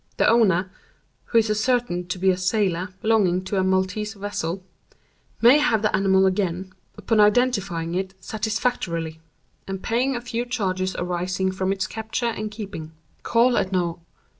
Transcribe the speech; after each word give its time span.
The 0.17 0.27
owner 0.27 0.71
(who 1.25 1.37
is 1.37 1.51
ascertained 1.51 2.09
to 2.09 2.17
be 2.17 2.31
a 2.31 2.35
sailor, 2.35 2.89
belonging 3.03 3.43
to 3.43 3.57
a 3.57 3.63
Maltese 3.63 4.15
vessel) 4.15 4.63
may 5.43 5.59
have 5.59 5.83
the 5.83 5.95
animal 5.95 6.25
again, 6.25 6.73
upon 6.97 7.19
identifying 7.19 7.93
it 7.93 8.15
satisfactorily, 8.19 9.19
and 9.67 9.83
paying 9.83 10.15
a 10.15 10.21
few 10.21 10.43
charges 10.47 10.95
arising 10.95 11.51
from 11.51 11.71
its 11.71 11.85
capture 11.85 12.25
and 12.25 12.49
keeping. 12.49 12.93
Call 13.21 13.55
at 13.57 13.71
No. 13.71 13.99